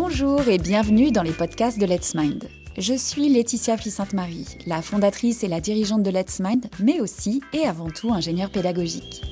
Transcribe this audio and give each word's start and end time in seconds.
Bonjour 0.00 0.46
et 0.46 0.58
bienvenue 0.58 1.10
dans 1.10 1.24
les 1.24 1.32
podcasts 1.32 1.80
de 1.80 1.84
Let's 1.84 2.14
Mind. 2.14 2.48
Je 2.78 2.94
suis 2.94 3.28
Laetitia 3.28 3.76
Fils-Sainte-Marie, 3.76 4.46
la 4.64 4.80
fondatrice 4.80 5.42
et 5.42 5.48
la 5.48 5.60
dirigeante 5.60 6.04
de 6.04 6.10
Let's 6.10 6.38
Mind, 6.38 6.66
mais 6.78 7.00
aussi 7.00 7.42
et 7.52 7.66
avant 7.66 7.90
tout 7.90 8.14
ingénieure 8.14 8.50
pédagogique. 8.50 9.22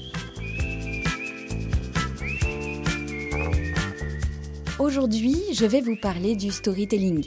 Aujourd'hui, 4.81 5.41
je 5.53 5.65
vais 5.65 5.81
vous 5.81 5.95
parler 5.95 6.35
du 6.35 6.51
storytelling, 6.51 7.25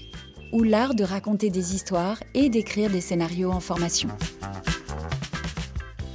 ou 0.51 0.64
l'art 0.64 0.93
de 0.93 1.06
raconter 1.06 1.50
des 1.50 1.74
histoires 1.74 2.21
et 2.33 2.50
d'écrire 2.50 2.89
des 2.89 3.01
scénarios 3.01 3.51
en 3.51 3.61
formation. 3.61 4.10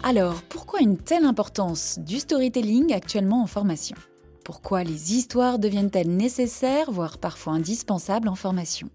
Alors, 0.03 0.43
pourquoi 0.50 0.81
une 0.82 0.99
telle 0.99 1.25
importance 1.25 1.99
du 2.00 2.18
storytelling 2.18 2.93
actuellement 2.93 3.43
en 3.43 3.46
formation? 3.46 3.96
Pourquoi 4.44 4.84
les 4.84 5.14
histoires 5.14 5.58
deviennent-elles 5.58 6.14
nécessaires, 6.14 6.93
voire 6.93 7.18
parfois 7.18 7.54
indispensables 7.54 8.29
en 8.29 8.34
formation 8.34 8.90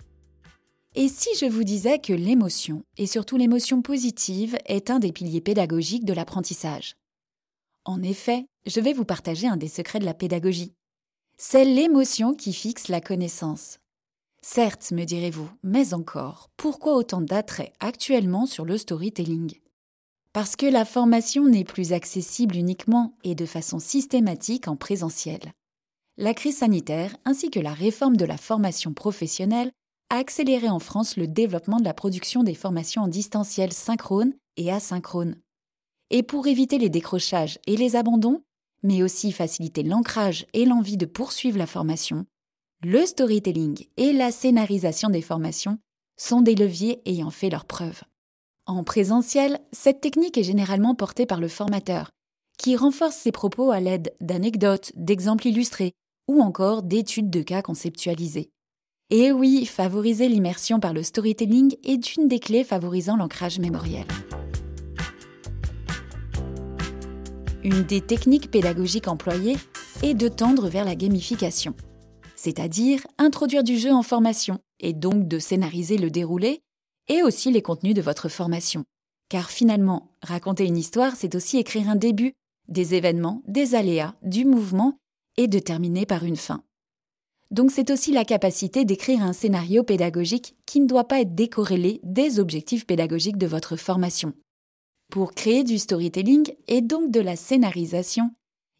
Et 0.95 1.09
si 1.09 1.29
je 1.39 1.45
vous 1.45 1.63
disais 1.63 1.99
que 1.99 2.13
l'émotion, 2.13 2.83
et 2.97 3.07
surtout 3.07 3.35
l'émotion 3.35 3.81
positive, 3.81 4.57
est 4.65 4.91
un 4.91 4.99
des 4.99 5.11
piliers 5.11 5.41
pédagogiques 5.41 6.05
de 6.05 6.13
l'apprentissage? 6.13 6.95
En 7.83 8.03
effet, 8.03 8.45
je 8.67 8.79
vais 8.79 8.93
vous 8.93 9.05
partager 9.05 9.47
un 9.47 9.57
des 9.57 9.67
secrets 9.67 9.99
de 9.99 10.05
la 10.05 10.13
pédagogie. 10.13 10.73
C'est 11.37 11.65
l'émotion 11.65 12.35
qui 12.35 12.53
fixe 12.53 12.87
la 12.87 13.01
connaissance. 13.01 13.79
Certes, 14.41 14.91
me 14.91 15.03
direz-vous, 15.03 15.49
mais 15.63 15.93
encore, 15.93 16.49
pourquoi 16.55 16.95
autant 16.95 17.21
d'attrait 17.21 17.73
actuellement 17.79 18.45
sur 18.45 18.65
le 18.65 18.77
storytelling? 18.77 19.59
Parce 20.33 20.55
que 20.55 20.65
la 20.65 20.85
formation 20.85 21.45
n'est 21.45 21.63
plus 21.63 21.93
accessible 21.93 22.55
uniquement 22.55 23.13
et 23.23 23.35
de 23.35 23.45
façon 23.45 23.79
systématique 23.79 24.67
en 24.67 24.75
présentiel. 24.75 25.39
La 26.17 26.33
crise 26.33 26.57
sanitaire 26.57 27.15
ainsi 27.25 27.49
que 27.49 27.59
la 27.59 27.73
réforme 27.73 28.17
de 28.17 28.25
la 28.25 28.37
formation 28.37 28.93
professionnelle 28.93 29.71
a 30.09 30.17
accéléré 30.17 30.69
en 30.69 30.79
France 30.79 31.17
le 31.17 31.27
développement 31.27 31.79
de 31.79 31.85
la 31.85 31.93
production 31.93 32.43
des 32.43 32.55
formations 32.55 33.03
en 33.03 33.07
distanciel 33.07 33.73
synchrone 33.73 34.33
et 34.57 34.71
asynchrone. 34.71 35.37
Et 36.09 36.23
pour 36.23 36.47
éviter 36.47 36.77
les 36.77 36.89
décrochages 36.89 37.59
et 37.67 37.77
les 37.77 37.95
abandons, 37.95 38.41
mais 38.83 39.03
aussi 39.03 39.31
faciliter 39.31 39.83
l'ancrage 39.83 40.45
et 40.53 40.65
l'envie 40.65 40.97
de 40.97 41.05
poursuivre 41.05 41.57
la 41.57 41.67
formation, 41.67 42.25
le 42.81 43.05
storytelling 43.05 43.87
et 43.97 44.13
la 44.13 44.31
scénarisation 44.31 45.09
des 45.09 45.21
formations 45.21 45.79
sont 46.17 46.41
des 46.41 46.55
leviers 46.55 47.01
ayant 47.05 47.29
fait 47.29 47.49
leurs 47.49 47.65
preuves. 47.65 48.03
En 48.69 48.83
présentiel, 48.83 49.59
cette 49.71 49.99
technique 49.99 50.37
est 50.37 50.43
généralement 50.43 50.93
portée 50.93 51.25
par 51.25 51.39
le 51.39 51.47
formateur, 51.47 52.11
qui 52.59 52.75
renforce 52.75 53.15
ses 53.15 53.31
propos 53.31 53.71
à 53.71 53.79
l'aide 53.79 54.13
d'anecdotes, 54.21 54.91
d'exemples 54.93 55.47
illustrés 55.47 55.93
ou 56.27 56.43
encore 56.43 56.83
d'études 56.83 57.31
de 57.31 57.41
cas 57.41 57.63
conceptualisées. 57.63 58.51
Et 59.09 59.31
oui, 59.31 59.65
favoriser 59.65 60.29
l'immersion 60.29 60.79
par 60.79 60.93
le 60.93 61.01
storytelling 61.01 61.77
est 61.83 62.15
une 62.15 62.27
des 62.27 62.37
clés 62.37 62.63
favorisant 62.63 63.17
l'ancrage 63.17 63.57
mémoriel. 63.57 64.05
Une 67.63 67.81
des 67.81 68.01
techniques 68.01 68.51
pédagogiques 68.51 69.07
employées 69.07 69.57
est 70.03 70.13
de 70.13 70.27
tendre 70.27 70.69
vers 70.69 70.85
la 70.85 70.93
gamification, 70.93 71.73
c'est-à-dire 72.35 73.01
introduire 73.17 73.63
du 73.63 73.79
jeu 73.79 73.91
en 73.91 74.03
formation 74.03 74.59
et 74.79 74.93
donc 74.93 75.27
de 75.27 75.39
scénariser 75.39 75.97
le 75.97 76.11
déroulé 76.11 76.61
et 77.09 77.23
aussi 77.23 77.51
les 77.51 77.61
contenus 77.61 77.95
de 77.95 78.01
votre 78.01 78.29
formation. 78.29 78.85
Car 79.29 79.49
finalement, 79.49 80.11
raconter 80.21 80.65
une 80.65 80.77
histoire, 80.77 81.15
c'est 81.15 81.35
aussi 81.35 81.57
écrire 81.57 81.89
un 81.89 81.95
début, 81.95 82.33
des 82.67 82.95
événements, 82.95 83.43
des 83.47 83.75
aléas, 83.75 84.15
du 84.23 84.45
mouvement, 84.45 84.97
et 85.37 85.47
de 85.47 85.59
terminer 85.59 86.05
par 86.05 86.23
une 86.23 86.35
fin. 86.35 86.63
Donc 87.51 87.71
c'est 87.71 87.89
aussi 87.89 88.11
la 88.11 88.25
capacité 88.25 88.85
d'écrire 88.85 89.23
un 89.23 89.33
scénario 89.33 89.83
pédagogique 89.83 90.55
qui 90.65 90.79
ne 90.79 90.85
doit 90.85 91.07
pas 91.07 91.21
être 91.21 91.33
décorrélé 91.33 91.99
des 92.03 92.39
objectifs 92.39 92.85
pédagogiques 92.85 93.37
de 93.37 93.47
votre 93.47 93.75
formation. 93.75 94.33
Pour 95.11 95.33
créer 95.33 95.63
du 95.63 95.79
storytelling 95.79 96.53
et 96.67 96.81
donc 96.81 97.09
de 97.09 97.19
la 97.19 97.35
scénarisation, 97.35 98.31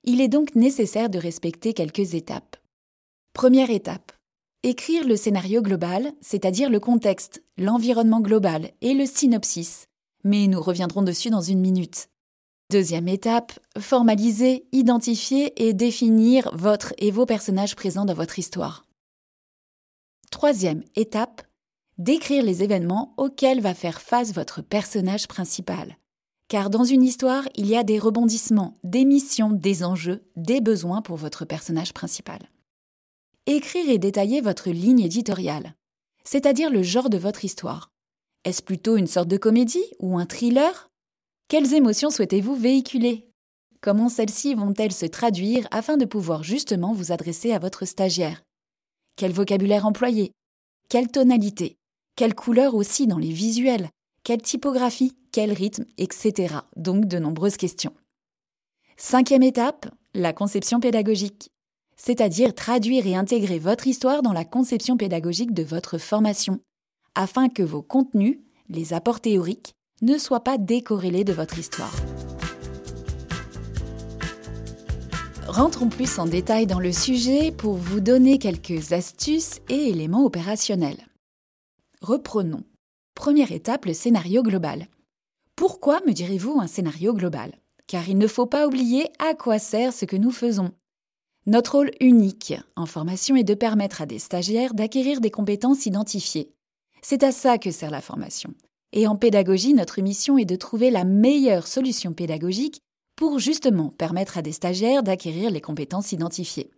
il 0.04 0.22
est 0.22 0.28
donc 0.28 0.54
nécessaire 0.56 1.10
de 1.10 1.18
respecter 1.18 1.74
quelques 1.74 2.14
étapes. 2.14 2.58
Première 3.34 3.72
étape, 3.72 4.12
Écrire 4.64 5.08
le 5.08 5.16
scénario 5.16 5.62
global, 5.62 6.12
c'est-à-dire 6.20 6.70
le 6.70 6.82
contexte, 6.82 7.42
l'environnement 7.58 8.20
global 8.20 8.72
et 8.82 8.94
le 8.94 9.06
synopsis. 9.06 9.88
Mais 10.26 10.48
nous 10.48 10.62
reviendrons 10.62 11.02
dessus 11.02 11.30
dans 11.30 11.40
une 11.40 11.62
minute. 11.62 12.10
Deuxième 12.70 13.08
étape, 13.08 13.58
formaliser, 13.78 14.68
identifier 14.74 15.54
et 15.66 15.74
définir 15.74 16.52
votre 16.54 16.94
et 16.98 17.10
vos 17.10 17.26
personnages 17.26 17.78
présents 17.78 18.04
dans 18.04 18.14
votre 18.14 18.38
histoire. 18.38 18.86
Troisième 20.30 20.84
étape, 20.98 21.42
décrire 21.98 22.44
les 22.44 22.62
événements 22.62 23.14
auxquels 23.16 23.62
va 23.62 23.74
faire 23.74 24.02
face 24.02 24.34
votre 24.34 24.62
personnage 24.62 25.30
principal. 25.30 25.98
Car 26.50 26.70
dans 26.70 26.84
une 26.84 27.04
histoire, 27.04 27.48
il 27.56 27.68
y 27.68 27.78
a 27.78 27.84
des 27.84 27.98
rebondissements, 27.98 28.78
des 28.84 29.06
missions, 29.06 29.52
des 29.52 29.86
enjeux, 29.86 30.22
des 30.36 30.60
besoins 30.60 31.02
pour 31.02 31.16
votre 31.16 31.46
personnage 31.46 31.94
principal 31.94 32.40
écrire 33.56 33.90
et 33.90 33.98
détailler 33.98 34.42
votre 34.42 34.70
ligne 34.70 35.00
éditoriale, 35.00 35.76
c'est-à-dire 36.24 36.70
le 36.70 36.84
genre 36.84 37.10
de 37.10 37.18
votre 37.18 37.46
histoire. 37.46 37.92
Est-ce 38.46 38.62
plutôt 38.62 38.96
une 38.96 39.08
sorte 39.08 39.28
de 39.28 39.38
comédie 39.38 39.86
ou 40.00 40.18
un 40.18 40.26
thriller? 40.26 40.90
Quelles 41.48 41.74
émotions 41.74 42.12
souhaitez-vous 42.12 42.56
véhiculer? 42.56 43.28
Comment 43.82 44.10
celles-ci 44.10 44.54
vont-elles 44.54 44.94
se 44.94 45.06
traduire 45.06 45.68
afin 45.72 45.98
de 45.98 46.06
pouvoir 46.06 46.44
justement 46.44 46.94
vous 46.94 47.12
adresser 47.12 47.52
à 47.52 47.60
votre 47.60 47.86
stagiaire? 47.86 48.44
Quel 49.16 49.32
vocabulaire 49.32 49.86
employer? 49.86 50.32
Quelle 50.90 51.10
tonalité? 51.10 51.78
Quelle 52.16 52.36
couleur 52.36 52.76
aussi 52.76 53.08
dans 53.08 53.18
les 53.18 53.32
visuels? 53.32 53.90
Quelle 54.24 54.42
typographie? 54.42 55.18
Quel 55.32 55.52
rythme? 55.52 55.86
Etc. 55.98 56.56
Donc 56.76 57.06
de 57.06 57.18
nombreuses 57.18 57.58
questions. 57.58 57.96
Cinquième 58.98 59.44
étape, 59.44 59.88
la 60.14 60.34
conception 60.34 60.80
pédagogique 60.80 61.50
c'est-à-dire 62.00 62.56
traduire 62.56 63.06
et 63.06 63.16
intégrer 63.16 63.60
votre 63.60 63.86
histoire 63.86 64.22
dans 64.22 64.34
la 64.34 64.46
conception 64.46 64.96
pédagogique 64.96 65.54
de 65.54 65.64
votre 65.64 65.98
formation, 65.98 66.60
afin 67.14 67.50
que 67.50 67.62
vos 67.62 67.82
contenus, 67.82 68.40
les 68.70 68.94
apports 68.94 69.20
théoriques, 69.20 69.74
ne 70.02 70.18
soient 70.18 70.44
pas 70.44 70.58
décorrélés 70.58 71.26
de 71.26 71.34
votre 71.34 71.60
histoire. 71.60 71.94
Rentrons 75.48 75.90
plus 75.90 76.20
en 76.20 76.26
détail 76.26 76.68
dans 76.68 76.80
le 76.80 76.94
sujet 76.94 77.52
pour 77.52 77.74
vous 77.74 78.00
donner 78.00 78.38
quelques 78.38 78.94
astuces 78.94 79.60
et 79.68 79.90
éléments 79.90 80.24
opérationnels. 80.24 81.06
Reprenons. 82.02 82.64
Première 83.14 83.52
étape, 83.52 83.86
le 83.86 83.94
scénario 83.94 84.42
global. 84.42 84.88
Pourquoi 85.58 86.00
me 86.08 86.14
direz-vous 86.14 86.62
un 86.62 86.68
scénario 86.68 87.14
global? 87.14 87.56
Car 87.88 88.08
il 88.08 88.18
ne 88.18 88.28
faut 88.28 88.46
pas 88.46 88.68
oublier 88.68 89.10
à 89.18 89.34
quoi 89.34 89.60
sert 89.60 89.92
ce 89.92 90.06
que 90.06 90.16
nous 90.16 90.32
faisons. 90.32 90.72
Notre 91.50 91.78
rôle 91.78 91.90
unique 92.00 92.54
en 92.76 92.86
formation 92.86 93.36
est 93.36 93.44
de 93.44 93.56
permettre 93.56 94.04
à 94.04 94.06
des 94.06 94.20
stagiaires 94.20 94.76
d'acquérir 94.76 95.20
des 95.20 95.32
compétences 95.32 95.88
identifiées. 95.88 96.52
C'est 97.02 97.24
à 97.24 97.32
ça 97.32 97.58
que 97.58 97.72
sert 97.72 97.90
la 97.90 98.02
formation. 98.02 98.54
Et 98.94 99.08
en 99.08 99.16
pédagogie, 99.16 99.74
notre 99.74 100.00
mission 100.00 100.38
est 100.38 100.46
de 100.46 100.56
trouver 100.56 100.92
la 100.92 101.06
meilleure 101.06 101.66
solution 101.66 102.14
pédagogique 102.14 102.82
pour 103.16 103.40
justement 103.40 103.90
permettre 103.90 104.38
à 104.38 104.44
des 104.44 104.52
stagiaires 104.52 105.02
d'acquérir 105.02 105.50
les 105.50 105.60
compétences 105.60 106.12
identifiées. 106.12 106.70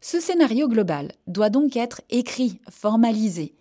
Ce 0.00 0.18
scénario 0.18 0.66
global 0.66 1.12
doit 1.28 1.50
donc 1.50 1.76
être 1.76 2.00
écrit, 2.10 2.58
formalisé. 2.68 3.54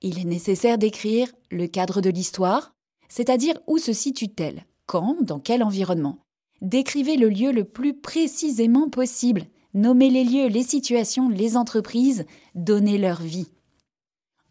Il 0.00 0.18
est 0.18 0.24
nécessaire 0.24 0.78
d'écrire 0.78 1.30
le 1.50 1.66
cadre 1.66 2.00
de 2.00 2.08
l'histoire, 2.08 2.72
c'est-à-dire 3.10 3.60
où 3.66 3.76
se 3.76 3.92
situe-t-elle, 3.92 4.64
quand, 4.86 5.18
dans 5.20 5.40
quel 5.40 5.62
environnement. 5.62 6.20
Décrivez 6.62 7.18
le 7.18 7.28
lieu 7.28 7.52
le 7.52 7.64
plus 7.64 7.92
précisément 7.92 8.88
possible, 8.88 9.44
Nommez 9.74 10.08
les 10.08 10.22
lieux, 10.22 10.46
les 10.46 10.62
situations, 10.62 11.28
les 11.28 11.56
entreprises, 11.56 12.24
donnez 12.54 12.96
leur 12.96 13.20
vie. 13.20 13.48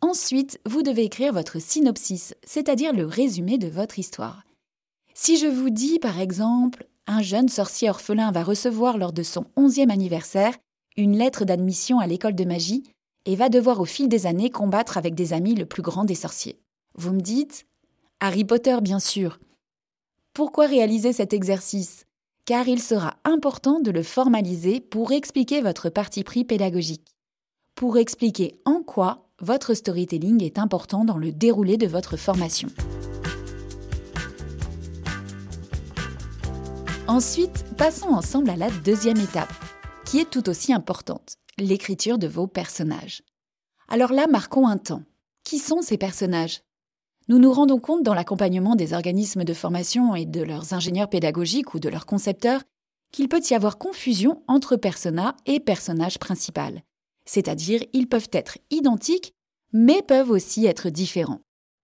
Ensuite, 0.01 0.59
vous 0.65 0.83
devez 0.83 1.05
écrire 1.05 1.31
votre 1.31 1.59
synopsis, 1.59 2.35
c'est-à-dire 2.45 2.91
le 2.91 3.05
résumé 3.05 3.57
de 3.57 3.69
votre 3.69 3.99
histoire. 3.99 4.43
Si 5.13 5.37
je 5.37 5.47
vous 5.47 5.69
dis, 5.69 5.97
par 5.97 6.19
exemple, 6.19 6.85
un 7.07 7.21
jeune 7.21 7.47
sorcier 7.47 7.89
orphelin 7.89 8.31
va 8.31 8.43
recevoir 8.43 8.97
lors 8.97 9.13
de 9.13 9.23
son 9.23 9.45
onzième 9.55 9.91
anniversaire 9.91 10.57
une 10.97 11.17
lettre 11.17 11.45
d'admission 11.45 11.99
à 11.99 12.07
l'école 12.07 12.35
de 12.35 12.43
magie 12.43 12.83
et 13.25 13.37
va 13.37 13.47
devoir 13.47 13.79
au 13.79 13.85
fil 13.85 14.09
des 14.09 14.25
années 14.25 14.49
combattre 14.49 14.97
avec 14.97 15.15
des 15.15 15.31
amis 15.31 15.55
le 15.55 15.65
plus 15.65 15.81
grand 15.81 16.03
des 16.03 16.15
sorciers. 16.15 16.59
Vous 16.95 17.13
me 17.13 17.21
dites 17.21 17.65
Harry 18.19 18.43
Potter, 18.43 18.77
bien 18.81 18.99
sûr. 18.99 19.39
Pourquoi 20.33 20.67
réaliser 20.67 21.13
cet 21.13 21.31
exercice? 21.31 22.05
Car 22.45 22.67
il 22.67 22.81
sera 22.81 23.15
important 23.23 23.79
de 23.79 23.91
le 23.91 24.03
formaliser 24.03 24.81
pour 24.81 25.11
expliquer 25.11 25.61
votre 25.61 25.89
parti 25.89 26.23
pris 26.23 26.43
pédagogique, 26.43 27.15
pour 27.75 27.97
expliquer 27.97 28.59
en 28.65 28.83
quoi 28.83 29.29
votre 29.39 29.73
storytelling 29.73 30.43
est 30.43 30.59
important 30.59 31.05
dans 31.05 31.17
le 31.17 31.31
déroulé 31.31 31.77
de 31.77 31.87
votre 31.87 32.17
formation. 32.17 32.69
Ensuite, 37.07 37.65
passons 37.77 38.09
ensemble 38.09 38.49
à 38.49 38.55
la 38.55 38.69
deuxième 38.69 39.19
étape, 39.19 39.53
qui 40.05 40.19
est 40.19 40.29
tout 40.29 40.49
aussi 40.49 40.73
importante, 40.73 41.35
l'écriture 41.57 42.17
de 42.17 42.27
vos 42.27 42.47
personnages. 42.47 43.23
Alors 43.87 44.13
là, 44.13 44.27
marquons 44.27 44.67
un 44.67 44.77
temps. 44.77 45.03
Qui 45.43 45.59
sont 45.59 45.81
ces 45.81 45.97
personnages? 45.97 46.61
Nous 47.29 47.39
nous 47.39 47.53
rendons 47.53 47.79
compte 47.79 48.03
dans 48.03 48.13
l'accompagnement 48.13 48.75
des 48.75 48.91
organismes 48.93 49.45
de 49.45 49.53
formation 49.53 50.13
et 50.13 50.25
de 50.25 50.41
leurs 50.41 50.73
ingénieurs 50.73 51.09
pédagogiques 51.09 51.73
ou 51.73 51.79
de 51.79 51.87
leurs 51.87 52.05
concepteurs 52.05 52.61
qu'il 53.13 53.29
peut 53.29 53.41
y 53.49 53.53
avoir 53.53 53.77
confusion 53.77 54.43
entre 54.47 54.75
persona 54.75 55.35
et 55.45 55.61
personnage 55.61 56.19
principal. 56.19 56.81
C'est-à-dire, 57.25 57.81
ils 57.93 58.09
peuvent 58.09 58.29
être 58.33 58.57
identiques, 58.71 59.33
mais 59.71 60.01
peuvent 60.01 60.31
aussi 60.31 60.65
être 60.65 60.89
différents. 60.89 61.39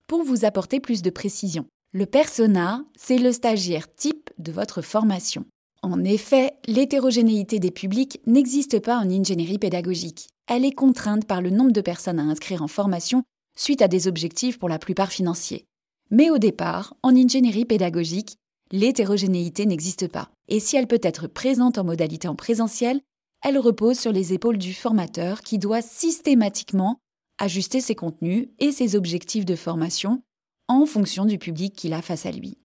Pour 0.07 0.24
vous 0.24 0.44
apporter 0.44 0.81
plus 0.81 1.01
de 1.01 1.09
précision, 1.09 1.65
le 1.94 2.06
persona, 2.06 2.83
c'est 2.97 3.18
le 3.18 3.31
stagiaire 3.31 3.89
type 3.95 4.30
de 4.39 4.51
votre 4.51 4.81
formation. 4.81 5.45
En 5.81 6.03
effet, 6.03 6.51
l'hétérogénéité 6.68 7.59
des 7.59 7.71
publics 7.71 8.19
n'existe 8.25 8.81
pas 8.81 8.97
en 8.97 9.09
ingénierie 9.09 9.57
pédagogique. 9.57 10.27
Elle 10.47 10.65
est 10.65 10.74
contrainte 10.74 11.25
par 11.25 11.41
le 11.41 11.50
nombre 11.50 11.71
de 11.71 11.81
personnes 11.81 12.19
à 12.19 12.24
inscrire 12.24 12.62
en 12.62 12.68
formation 12.68 13.24
suite 13.56 13.81
à 13.81 13.88
des 13.88 14.07
objectifs 14.07 14.57
pour 14.60 14.69
la 14.69 14.80
plupart 14.80 15.12
financiers. 15.12 15.66
Mais 16.12 16.30
au 16.30 16.38
départ, 16.38 16.96
en 17.04 17.16
ingénierie 17.16 17.66
pédagogique, 17.66 18.38
l'hétérogénéité 18.72 19.66
n'existe 19.66 20.07
pas. 20.07 20.30
Et 20.48 20.60
si 20.60 20.75
elle 20.75 20.88
peut 20.88 21.01
être 21.04 21.28
présente 21.28 21.78
en 21.78 21.84
modalité 21.84 22.28
en 22.28 22.36
présentiel, 22.36 23.01
elle 23.44 23.57
repose 23.57 23.98
sur 23.98 24.12
les 24.12 24.34
épaules 24.34 24.57
du 24.57 24.74
formateur 24.74 25.42
qui 25.42 25.60
doit 25.60 25.81
systématiquement 25.81 27.00
ajuster 27.38 27.80
ses 27.80 27.96
contenus 27.96 28.50
et 28.60 28.72
ses 28.72 28.96
objectifs 28.96 29.46
de 29.46 29.56
formation 29.56 30.22
en 30.68 30.86
fonction 30.86 31.25
du 31.25 31.38
public 31.38 31.74
qu'il 31.74 31.94
a 31.94 32.01
face 32.01 32.25
à 32.25 32.31
lui. 32.31 32.57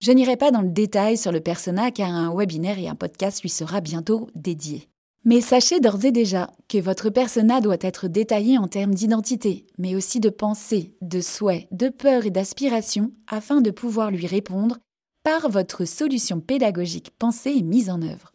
Je 0.00 0.12
n'irai 0.12 0.36
pas 0.36 0.50
dans 0.50 0.62
le 0.62 0.70
détail 0.70 1.16
sur 1.16 1.32
le 1.32 1.40
persona 1.40 1.90
car 1.90 2.10
un 2.10 2.34
webinaire 2.34 2.78
et 2.78 2.88
un 2.88 2.94
podcast 2.94 3.40
lui 3.42 3.48
sera 3.48 3.80
bientôt 3.80 4.28
dédié. 4.34 4.88
Mais 5.24 5.40
sachez 5.40 5.78
d'ores 5.78 6.04
et 6.04 6.10
déjà 6.10 6.50
que 6.68 6.78
votre 6.78 7.08
persona 7.08 7.60
doit 7.60 7.76
être 7.80 8.08
détaillé 8.08 8.58
en 8.58 8.66
termes 8.66 8.94
d'identité, 8.94 9.66
mais 9.78 9.94
aussi 9.94 10.18
de 10.18 10.30
pensée, 10.30 10.96
de 11.00 11.20
souhait, 11.20 11.68
de 11.70 11.88
peur 11.88 12.26
et 12.26 12.30
d'aspiration 12.30 13.12
afin 13.28 13.60
de 13.60 13.70
pouvoir 13.70 14.10
lui 14.10 14.26
répondre 14.26 14.78
par 15.22 15.48
votre 15.48 15.84
solution 15.84 16.40
pédagogique 16.40 17.12
pensée 17.20 17.52
et 17.56 17.62
mise 17.62 17.88
en 17.88 18.02
œuvre. 18.02 18.32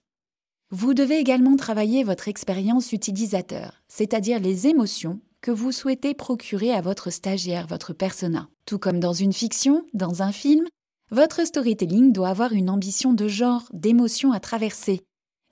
Vous 0.72 0.94
devez 0.94 1.18
également 1.18 1.58
travailler 1.58 2.06
votre 2.06 2.30
expérience 2.30 2.94
utilisateur, 2.94 3.82
c'est-à-dire 3.90 4.40
les 4.40 4.68
émotions 4.68 5.20
que 5.42 5.52
vous 5.52 5.74
souhaitez 5.74 6.14
procurer 6.14 6.72
à 6.72 6.82
votre 6.82 7.10
stagiaire, 7.10 7.68
votre 7.68 7.92
persona. 7.92 8.48
Tout 8.66 8.80
comme 8.80 9.02
dans 9.02 9.14
une 9.14 9.34
fiction, 9.34 9.86
dans 9.94 10.22
un 10.22 10.32
film, 10.32 10.66
votre 11.12 11.46
storytelling 11.46 12.14
doit 12.14 12.30
avoir 12.30 12.54
une 12.54 12.70
ambition 12.70 13.14
de 13.14 13.28
genre, 13.28 13.68
d'émotion 13.74 14.32
à 14.32 14.40
traverser, 14.40 15.02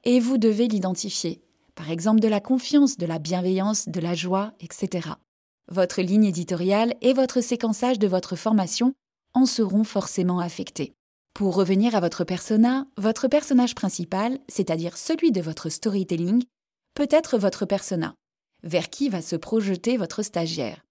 et 0.06 0.20
vous 0.20 0.38
devez 0.38 0.68
l'identifier. 0.68 1.42
Par 1.76 1.92
exemple 1.92 2.22
de 2.22 2.28
la 2.28 2.40
confiance, 2.40 2.98
de 2.98 3.06
la 3.06 3.20
bienveillance, 3.20 3.90
de 3.90 4.00
la 4.00 4.16
joie, 4.16 4.54
etc. 4.60 5.10
Votre 5.72 6.02
ligne 6.02 6.26
éditoriale 6.26 6.96
et 7.02 7.14
votre 7.14 7.42
séquençage 7.42 8.00
de 8.00 8.08
votre 8.08 8.36
formation 8.36 8.94
en 9.34 9.46
seront 9.46 9.84
forcément 9.84 10.40
affectés. 10.40 10.94
Pour 11.34 11.56
revenir 11.56 11.96
à 11.96 12.00
votre 12.00 12.24
persona, 12.24 12.88
votre 12.98 13.28
personnage 13.28 13.76
principal, 13.76 14.40
c'est-à-dire 14.48 14.96
celui 14.96 15.34
de 15.34 15.42
votre 15.42 15.70
storytelling, 15.70 16.44
peut 16.94 17.10
être 17.10 17.38
votre 17.38 17.66
persona, 17.66 18.16
vers 18.64 18.90
qui 18.90 19.10
va 19.10 19.22
se 19.22 19.36
projeter 19.36 19.98
votre 19.98 20.24
stagiaire? 20.24 20.86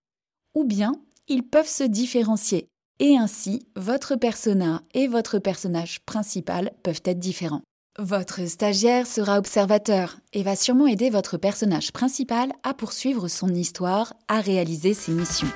Ou 0.55 0.64
bien, 0.64 0.93
ils 1.28 1.44
peuvent 1.44 1.67
se 1.67 1.84
différencier, 1.84 2.69
et 2.99 3.17
ainsi 3.17 3.67
votre 3.75 4.17
persona 4.17 4.82
et 4.93 5.08
votre 5.08 5.38
personnage 5.38 6.00
principal 6.05 6.72
peuvent 6.82 7.02
être 7.05 7.19
différents. 7.19 7.62
Votre 8.00 8.49
stagiaire 8.49 9.06
sera 9.06 9.38
observateur 9.38 10.17
et 10.32 10.43
va 10.43 10.56
sûrement 10.56 10.88
aider 10.88 11.11
votre 11.11 11.37
personnage 11.37 11.93
principal 11.93 12.50
à 12.64 12.75
poursuivre 12.75 13.29
son 13.29 13.55
histoire, 13.55 14.14
à 14.26 14.41
réaliser 14.41 14.94
ses 14.94 15.12
missions. 15.12 15.52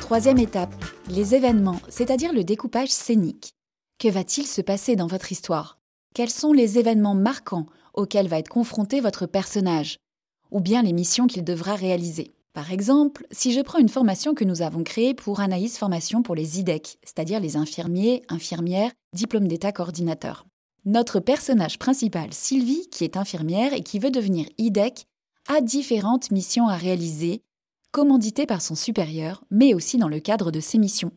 Troisième 0.00 0.38
étape, 0.38 0.74
les 1.08 1.36
événements, 1.36 1.80
c'est-à-dire 1.88 2.32
le 2.32 2.42
découpage 2.42 2.88
scénique. 2.88 3.52
Que 4.00 4.08
va-t-il 4.08 4.44
se 4.44 4.60
passer 4.60 4.96
dans 4.96 5.06
votre 5.06 5.30
histoire? 5.30 5.78
Quels 6.16 6.30
sont 6.30 6.52
les 6.52 6.80
événements 6.80 7.14
marquants 7.14 7.66
auxquels 7.94 8.26
va 8.26 8.40
être 8.40 8.48
confronté 8.48 9.00
votre 9.00 9.26
personnage? 9.26 9.98
Ou 10.50 10.58
bien 10.58 10.82
les 10.82 10.92
missions 10.92 11.28
qu'il 11.28 11.44
devra 11.44 11.76
réaliser? 11.76 12.34
Par 12.54 12.72
exemple, 12.72 13.24
si 13.30 13.52
je 13.52 13.60
prends 13.60 13.78
une 13.78 13.88
formation 13.88 14.34
que 14.34 14.42
nous 14.42 14.62
avons 14.62 14.82
créée 14.82 15.14
pour 15.14 15.38
Anaïs 15.38 15.78
Formation 15.78 16.24
pour 16.24 16.34
les 16.34 16.58
IDEC, 16.58 16.98
c'est-à-dire 17.04 17.38
les 17.38 17.56
infirmiers, 17.56 18.22
infirmières, 18.28 18.90
diplôme 19.14 19.46
d'état 19.46 19.70
coordinateur. 19.70 20.44
Notre 20.86 21.18
personnage 21.18 21.80
principal, 21.80 22.32
Sylvie, 22.32 22.88
qui 22.90 23.02
est 23.02 23.16
infirmière 23.16 23.72
et 23.72 23.82
qui 23.82 23.98
veut 23.98 24.12
devenir 24.12 24.46
IDEC, 24.56 25.06
a 25.48 25.60
différentes 25.60 26.30
missions 26.30 26.68
à 26.68 26.76
réaliser 26.76 27.42
commandité 27.90 28.46
par 28.46 28.62
son 28.62 28.76
supérieur, 28.76 29.42
mais 29.50 29.74
aussi 29.74 29.98
dans 29.98 30.08
le 30.08 30.20
cadre 30.20 30.52
de 30.52 30.60
ses 30.60 30.78
missions. 30.78 31.10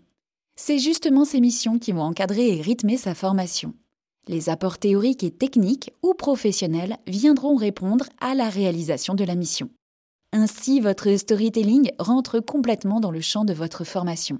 C'est 0.55 0.79
justement 0.79 1.23
ces 1.23 1.39
missions 1.39 1.77
qui 1.77 1.91
vont 1.91 2.01
encadrer 2.01 2.57
et 2.57 2.61
rythmer 2.61 2.97
sa 2.97 3.13
formation. 3.13 3.75
Les 4.27 4.49
apports 4.49 4.79
théoriques 4.79 5.23
et 5.23 5.29
techniques 5.29 5.91
ou 6.01 6.15
professionnels 6.15 6.97
viendront 7.05 7.55
répondre 7.55 8.05
à 8.19 8.33
la 8.33 8.49
réalisation 8.49 9.13
de 9.13 9.23
la 9.23 9.35
mission. 9.35 9.69
Ainsi, 10.33 10.79
votre 10.79 11.15
storytelling 11.15 11.91
rentre 11.99 12.39
complètement 12.39 12.99
dans 12.99 13.11
le 13.11 13.21
champ 13.21 13.45
de 13.45 13.53
votre 13.53 13.83
formation. 13.83 14.39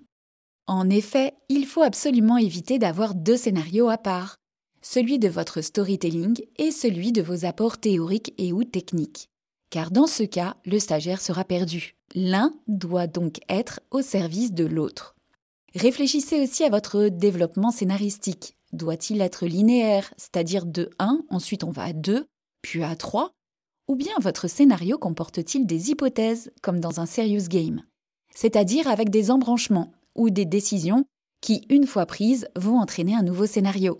En 0.66 0.90
effet, 0.90 1.34
il 1.50 1.68
faut 1.68 1.84
absolument 1.84 2.38
éviter 2.38 2.80
d'avoir 2.80 3.14
deux 3.14 3.38
scénarios 3.38 3.90
à 3.90 3.98
part, 3.98 4.39
celui 4.82 5.20
de 5.20 5.30
votre 5.30 5.62
storytelling 5.62 6.42
et 6.58 6.72
celui 6.72 7.12
de 7.12 7.22
vos 7.22 7.46
apports 7.46 7.78
théoriques 7.78 8.34
et 8.38 8.54
ou 8.54 8.64
techniques. 8.64 9.30
Car 9.70 9.92
dans 9.92 10.08
ce 10.08 10.24
cas, 10.24 10.56
le 10.66 10.80
stagiaire 10.80 11.22
sera 11.22 11.44
perdu. 11.44 11.96
L'un 12.16 12.54
doit 12.68 13.08
donc 13.08 13.40
être 13.50 13.82
au 13.92 14.02
service 14.02 14.52
de 14.52 14.66
l'autre. 14.66 15.16
Réfléchissez 15.76 16.42
aussi 16.42 16.64
à 16.64 16.70
votre 16.70 17.10
développement 17.10 17.72
scénaristique. 17.72 18.56
Doit-il 18.74 19.22
être 19.22 19.46
linéaire, 19.46 20.12
c'est-à-dire 20.18 20.66
de 20.66 20.90
1, 20.98 21.22
ensuite 21.30 21.64
on 21.64 21.72
va 21.72 21.84
à 21.84 21.94
2, 21.94 22.26
puis 22.62 22.84
à 22.84 22.96
3 22.96 23.32
Ou 23.88 23.96
bien 23.96 24.14
votre 24.22 24.48
scénario 24.48 24.98
comporte-t-il 24.98 25.68
des 25.68 25.92
hypothèses, 25.92 26.52
comme 26.62 26.80
dans 26.80 27.00
un 27.00 27.06
serious 27.06 27.48
game? 27.48 27.84
C'est-à-dire 28.34 28.88
avec 28.88 29.10
des 29.10 29.32
embranchements 29.32 29.92
ou 30.16 30.30
des 30.30 30.46
décisions 30.46 31.06
qui, 31.42 31.66
une 31.70 31.86
fois 31.86 32.06
prises, 32.06 32.48
vont 32.56 32.80
entraîner 32.80 33.16
un 33.16 33.24
nouveau 33.24 33.46
scénario. 33.46 34.00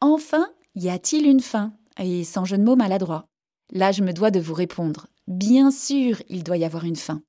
Enfin, 0.00 0.46
y 0.74 0.88
a-t-il 0.88 1.26
une 1.26 1.40
fin? 1.40 1.74
Et 1.98 2.24
sans 2.24 2.46
jeu 2.46 2.56
de 2.56 2.62
mots 2.62 2.76
maladroit. 2.76 3.26
Là, 3.70 3.92
je 3.92 4.02
me 4.02 4.12
dois 4.12 4.30
de 4.30 4.40
vous 4.40 4.54
répondre. 4.54 5.06
Bien 5.26 5.70
sûr, 5.70 6.22
il 6.28 6.42
doit 6.42 6.56
y 6.56 6.64
avoir 6.64 6.84
une 6.84 6.96
fin. 6.96 7.20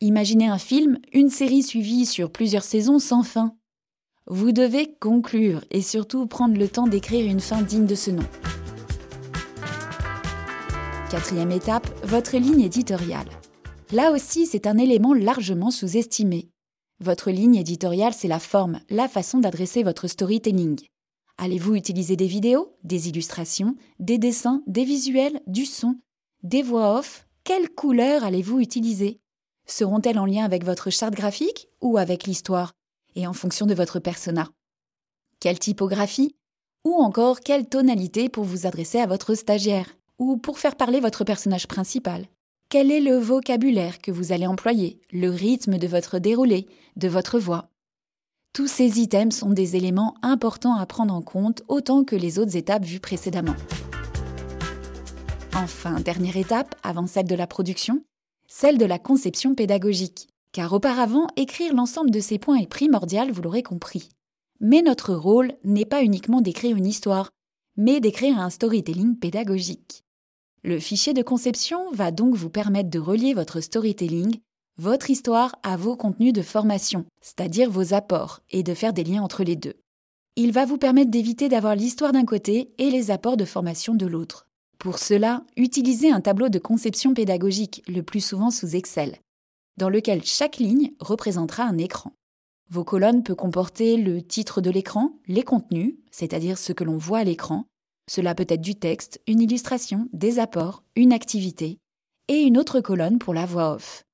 Imaginez 0.00 0.48
un 0.48 0.58
film, 0.58 0.98
une 1.12 1.28
série 1.28 1.62
suivie 1.62 2.06
sur 2.06 2.32
plusieurs 2.32 2.64
saisons 2.64 2.98
sans 2.98 3.22
fin. 3.22 3.54
Vous 4.26 4.52
devez 4.52 4.94
conclure 5.00 5.64
et 5.70 5.82
surtout 5.82 6.26
prendre 6.26 6.56
le 6.56 6.68
temps 6.68 6.86
d'écrire 6.86 7.30
une 7.30 7.40
fin 7.40 7.60
digne 7.60 7.86
de 7.86 7.94
ce 7.94 8.10
nom. 8.10 8.26
Quatrième 11.10 11.52
étape, 11.52 11.86
votre 12.06 12.38
ligne 12.38 12.62
éditoriale. 12.62 13.28
Là 13.92 14.12
aussi, 14.12 14.46
c'est 14.46 14.66
un 14.66 14.78
élément 14.78 15.12
largement 15.12 15.70
sous-estimé. 15.70 16.48
Votre 17.00 17.30
ligne 17.30 17.56
éditoriale, 17.56 18.14
c'est 18.14 18.28
la 18.28 18.38
forme, 18.38 18.80
la 18.88 19.08
façon 19.08 19.38
d'adresser 19.38 19.82
votre 19.82 20.08
storytelling. 20.08 20.80
Allez-vous 21.36 21.74
utiliser 21.74 22.16
des 22.16 22.26
vidéos, 22.26 22.76
des 22.84 23.08
illustrations, 23.08 23.76
des 23.98 24.18
dessins, 24.18 24.62
des 24.66 24.84
visuels, 24.84 25.40
du 25.46 25.66
son, 25.66 25.96
des 26.42 26.62
voix 26.62 26.98
off? 26.98 27.26
Quelles 27.42 27.70
couleurs 27.70 28.24
allez-vous 28.24 28.60
utiliser? 28.60 29.18
Seront-elles 29.66 30.18
en 30.18 30.26
lien 30.26 30.44
avec 30.44 30.64
votre 30.64 30.90
charte 30.90 31.14
graphique 31.14 31.68
ou 31.80 31.98
avec 31.98 32.24
l'histoire 32.24 32.72
et 33.16 33.26
en 33.26 33.32
fonction 33.32 33.66
de 33.66 33.74
votre 33.74 33.98
persona? 33.98 34.48
Quelle 35.40 35.58
typographie 35.58 36.36
Ou 36.84 36.94
encore 36.94 37.40
quelle 37.40 37.68
tonalité 37.68 38.28
pour 38.28 38.44
vous 38.44 38.66
adresser 38.66 38.98
à 39.00 39.06
votre 39.06 39.34
stagiaire 39.34 39.96
Ou 40.18 40.36
pour 40.36 40.58
faire 40.58 40.76
parler 40.76 41.00
votre 41.00 41.24
personnage 41.24 41.66
principal? 41.66 42.26
Quel 42.68 42.90
est 42.90 43.00
le 43.00 43.16
vocabulaire 43.16 43.98
que 43.98 44.12
vous 44.12 44.32
allez 44.32 44.46
employer? 44.46 45.00
Le 45.12 45.30
rythme 45.30 45.78
de 45.78 45.86
votre 45.86 46.18
déroulé 46.18 46.66
De 46.96 47.08
votre 47.08 47.38
voix? 47.38 47.73
Tous 48.54 48.68
ces 48.68 49.00
items 49.00 49.36
sont 49.36 49.50
des 49.50 49.74
éléments 49.74 50.14
importants 50.22 50.76
à 50.76 50.86
prendre 50.86 51.12
en 51.12 51.22
compte 51.22 51.64
autant 51.66 52.04
que 52.04 52.14
les 52.14 52.38
autres 52.38 52.56
étapes 52.56 52.84
vues 52.84 53.00
précédemment. 53.00 53.56
Enfin, 55.56 55.98
dernière 55.98 56.36
étape, 56.36 56.76
avant 56.84 57.08
celle 57.08 57.26
de 57.26 57.34
la 57.34 57.48
production, 57.48 58.04
celle 58.46 58.78
de 58.78 58.84
la 58.84 59.00
conception 59.00 59.56
pédagogique. 59.56 60.28
Car 60.52 60.72
auparavant, 60.72 61.26
écrire 61.34 61.74
l'ensemble 61.74 62.12
de 62.12 62.20
ces 62.20 62.38
points 62.38 62.58
est 62.58 62.68
primordial, 62.68 63.32
vous 63.32 63.42
l'aurez 63.42 63.64
compris. 63.64 64.08
Mais 64.60 64.82
notre 64.82 65.14
rôle 65.14 65.54
n'est 65.64 65.84
pas 65.84 66.04
uniquement 66.04 66.40
d'écrire 66.40 66.76
une 66.76 66.86
histoire, 66.86 67.30
mais 67.76 67.98
d'écrire 67.98 68.38
un 68.38 68.50
storytelling 68.50 69.18
pédagogique. 69.18 70.04
Le 70.62 70.78
fichier 70.78 71.12
de 71.12 71.22
conception 71.22 71.90
va 71.90 72.12
donc 72.12 72.36
vous 72.36 72.50
permettre 72.50 72.88
de 72.88 73.00
relier 73.00 73.34
votre 73.34 73.60
storytelling 73.60 74.38
votre 74.76 75.10
histoire 75.10 75.54
à 75.62 75.76
vos 75.76 75.96
contenus 75.96 76.32
de 76.32 76.42
formation, 76.42 77.04
c'est-à-dire 77.20 77.70
vos 77.70 77.94
apports, 77.94 78.40
et 78.50 78.62
de 78.62 78.74
faire 78.74 78.92
des 78.92 79.04
liens 79.04 79.22
entre 79.22 79.44
les 79.44 79.56
deux. 79.56 79.74
Il 80.36 80.52
va 80.52 80.64
vous 80.64 80.78
permettre 80.78 81.10
d'éviter 81.10 81.48
d'avoir 81.48 81.76
l'histoire 81.76 82.12
d'un 82.12 82.24
côté 82.24 82.74
et 82.78 82.90
les 82.90 83.12
apports 83.12 83.36
de 83.36 83.44
formation 83.44 83.94
de 83.94 84.06
l'autre. 84.06 84.48
Pour 84.78 84.98
cela, 84.98 85.44
utilisez 85.56 86.10
un 86.10 86.20
tableau 86.20 86.48
de 86.48 86.58
conception 86.58 87.14
pédagogique, 87.14 87.84
le 87.86 88.02
plus 88.02 88.20
souvent 88.20 88.50
sous 88.50 88.74
Excel, 88.74 89.18
dans 89.76 89.88
lequel 89.88 90.24
chaque 90.24 90.56
ligne 90.56 90.92
représentera 90.98 91.62
un 91.62 91.78
écran. 91.78 92.12
Vos 92.68 92.84
colonnes 92.84 93.22
peuvent 93.22 93.36
comporter 93.36 93.96
le 93.96 94.22
titre 94.22 94.60
de 94.60 94.70
l'écran, 94.70 95.12
les 95.28 95.42
contenus, 95.42 95.94
c'est-à-dire 96.10 96.58
ce 96.58 96.72
que 96.72 96.82
l'on 96.82 96.96
voit 96.96 97.20
à 97.20 97.24
l'écran. 97.24 97.66
Cela 98.10 98.34
peut 98.34 98.46
être 98.48 98.60
du 98.60 98.74
texte, 98.74 99.20
une 99.28 99.40
illustration, 99.40 100.08
des 100.12 100.40
apports, 100.40 100.82
une 100.96 101.12
activité, 101.12 101.78
et 102.26 102.42
une 102.42 102.58
autre 102.58 102.80
colonne 102.80 103.18
pour 103.18 103.34
la 103.34 103.46
voix 103.46 103.74
off. 103.74 104.04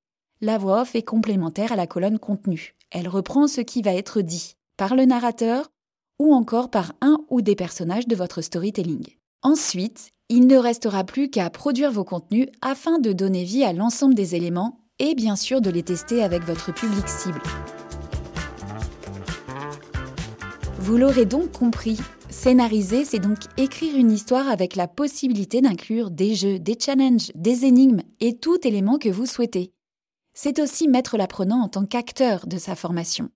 La 0.43 0.57
voix 0.57 0.81
off 0.81 0.95
est 0.95 1.03
complémentaire 1.03 1.71
à 1.71 1.77
la 1.77 1.87
colonne 1.87 2.19
contenu. 2.19 2.75
Elle 2.91 3.09
reprend 3.09 3.47
ce 3.47 3.61
qui 3.61 3.83
va 3.83 3.93
être 3.93 4.23
dit 4.23 4.55
par 4.79 4.97
le 4.97 5.05
narrateur 5.05 5.71
ou 6.19 6.33
encore 6.33 6.71
par 6.71 6.95
un 7.03 7.19
ou 7.29 7.43
des 7.43 7.55
personnages 7.55 8.09
de 8.09 8.17
votre 8.17 8.41
storytelling. 8.41 9.05
Ensuite, 9.43 10.13
il 10.31 10.47
ne 10.47 10.57
restera 10.57 11.05
plus 11.05 11.29
qu'à 11.29 11.51
produire 11.51 11.93
vos 11.93 12.05
contenus 12.05 12.47
afin 12.63 12.99
de 12.99 13.13
donner 13.13 13.45
vie 13.45 13.65
à 13.65 13.75
l'ensemble 13.75 14.15
des 14.15 14.35
éléments 14.35 14.81
et 14.99 15.15
bien 15.15 15.37
sûr 15.37 15.61
de 15.61 15.69
les 15.69 15.83
tester 15.83 16.23
avec 16.23 16.43
votre 16.45 16.73
public 16.73 17.07
cible. 17.07 17.43
Vous 20.79 20.97
l'aurez 20.97 21.27
donc 21.27 21.53
compris, 21.53 21.99
scénariser, 22.31 23.05
c'est 23.05 23.19
donc 23.19 23.41
écrire 23.59 23.95
une 23.95 24.11
histoire 24.11 24.49
avec 24.49 24.75
la 24.75 24.89
possibilité 24.89 25.61
d'inclure 25.61 26.11
des 26.11 26.35
jeux, 26.35 26.59
des 26.59 26.79
challenges, 26.81 27.31
des 27.35 27.67
énigmes 27.67 28.01
et 28.21 28.39
tout 28.39 28.67
élément 28.67 28.97
que 28.97 29.11
vous 29.11 29.27
souhaitez. 29.27 29.75
C'est 30.43 30.59
aussi 30.59 30.89
mettre 30.89 31.19
l'apprenant 31.19 31.61
en 31.61 31.69
tant 31.69 31.85
qu'acteur 31.85 32.47
de 32.47 32.57
sa 32.57 32.75
formation. 32.75 33.29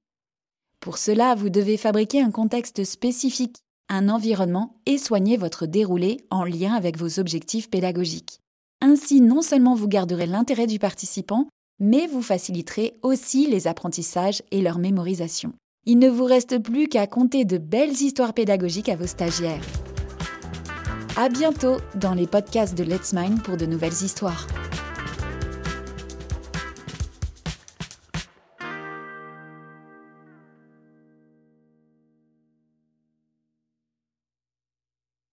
Pour 0.81 0.97
cela, 0.97 1.35
vous 1.35 1.51
devez 1.51 1.77
fabriquer 1.77 2.23
un 2.23 2.31
contexte 2.31 2.83
spécifique 2.83 3.59
un 3.91 4.09
environnement 4.09 4.81
et 4.87 4.97
soigner 4.97 5.37
votre 5.37 5.67
déroulé 5.67 6.25
en 6.31 6.45
lien 6.45 6.73
avec 6.73 6.97
vos 6.97 7.21
objectifs 7.21 7.69
pédagogiques. 7.69 8.41
Ainsi, 8.81 9.21
non 9.21 9.43
seulement 9.43 9.75
vous 9.75 9.87
garderez 9.87 10.25
l'intérêt 10.25 10.67
du 10.67 10.79
participant, 10.79 11.47
mais 11.79 12.07
vous 12.07 12.23
faciliterez 12.23 12.95
aussi 13.03 13.49
les 13.49 13.67
apprentissages 13.67 14.43
et 14.51 14.63
leur 14.63 14.79
mémorisation. 14.79 15.53
Il 15.85 15.99
ne 15.99 16.09
vous 16.09 16.25
reste 16.25 16.59
plus 16.59 16.89
qu'à 16.89 17.07
compter 17.07 17.45
de 17.45 17.59
belles 17.59 18.01
histoires 18.01 18.33
pédagogiques 18.33 18.89
à 18.89 18.97
vos 18.97 19.07
stagiaires. 19.07 19.67
À 21.19 21.29
bientôt 21.29 21.77
dans 21.97 22.15
les 22.15 22.27
podcasts 22.27 22.79
de 22.79 22.83
Let's 22.83 23.13
Mind 23.13 23.43
pour 23.43 23.59
de 23.59 23.67
nouvelles 23.67 23.93
histoires. 23.93 24.47